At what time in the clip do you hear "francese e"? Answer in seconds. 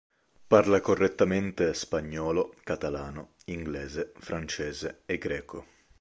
4.17-5.19